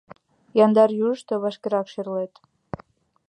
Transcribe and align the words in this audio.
Яндар 0.63 0.89
южышто 1.03 1.33
вашкерак 1.43 1.87
шӧрлет. 1.93 2.33